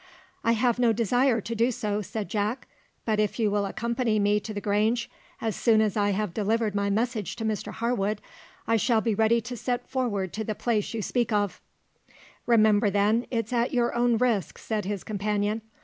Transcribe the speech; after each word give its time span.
"I 0.43 0.53
have 0.53 0.79
no 0.79 0.93
desire 0.93 1.41
to 1.41 1.53
do 1.53 1.69
so," 1.69 2.01
said 2.01 2.27
Jack; 2.27 2.67
"but 3.05 3.19
if 3.19 3.37
you 3.37 3.51
will 3.51 3.67
accompany 3.67 4.17
me 4.17 4.39
to 4.39 4.51
the 4.51 4.59
Grange, 4.59 5.11
as 5.39 5.55
soon 5.55 5.79
as 5.79 5.95
I 5.95 6.09
have 6.09 6.33
delivered 6.33 6.73
my 6.73 6.89
message 6.89 7.35
to 7.35 7.45
Mr 7.45 7.71
Harwood, 7.71 8.19
I 8.65 8.77
shall 8.77 9.01
be 9.01 9.13
ready 9.13 9.41
to 9.41 9.55
set 9.55 9.87
forward 9.87 10.33
to 10.33 10.43
the 10.43 10.55
place 10.55 10.95
you 10.95 11.03
speak 11.03 11.31
of." 11.31 11.61
"Remember, 12.47 12.89
then, 12.89 13.27
it's 13.29 13.53
at 13.53 13.73
your 13.75 13.93
own 13.93 14.17
risk," 14.17 14.57
said 14.57 14.85
his 14.85 15.03
companion. 15.03 15.61